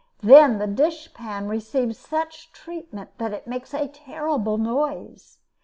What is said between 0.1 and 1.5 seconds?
Then the dishpan